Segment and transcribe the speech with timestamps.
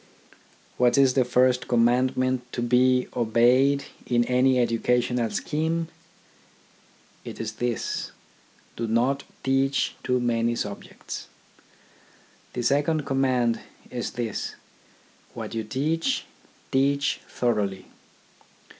[0.77, 5.89] What is the first commandment to be obeyed in any educational scheme?
[7.23, 8.09] It is this:
[8.75, 11.27] Do not teach too many subjects.
[12.53, 13.59] The second command
[13.91, 14.55] is this:
[15.35, 16.25] What you teach,
[16.71, 17.85] teach thoroughly.